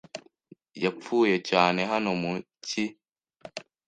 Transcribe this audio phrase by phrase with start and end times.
[0.83, 2.31] Yapfuye cyane hano mu
[2.67, 2.85] cyi.